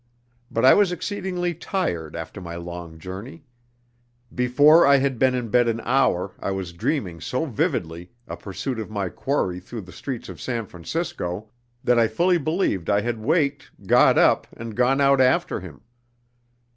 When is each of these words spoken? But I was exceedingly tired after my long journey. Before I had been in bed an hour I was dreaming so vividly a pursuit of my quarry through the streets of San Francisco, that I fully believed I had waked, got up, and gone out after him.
But 0.49 0.65
I 0.65 0.73
was 0.73 0.91
exceedingly 0.91 1.53
tired 1.53 2.15
after 2.15 2.41
my 2.41 2.55
long 2.55 2.97
journey. 2.97 3.43
Before 4.33 4.83
I 4.83 4.97
had 4.97 5.19
been 5.19 5.35
in 5.35 5.49
bed 5.49 5.67
an 5.67 5.79
hour 5.81 6.31
I 6.39 6.49
was 6.49 6.73
dreaming 6.73 7.21
so 7.21 7.45
vividly 7.45 8.09
a 8.27 8.35
pursuit 8.35 8.79
of 8.79 8.89
my 8.89 9.09
quarry 9.09 9.59
through 9.59 9.81
the 9.81 9.91
streets 9.91 10.27
of 10.27 10.41
San 10.41 10.65
Francisco, 10.65 11.51
that 11.83 11.99
I 11.99 12.07
fully 12.07 12.39
believed 12.39 12.89
I 12.89 13.01
had 13.01 13.19
waked, 13.19 13.69
got 13.85 14.17
up, 14.17 14.47
and 14.57 14.75
gone 14.75 14.99
out 15.01 15.21
after 15.21 15.59
him. 15.59 15.81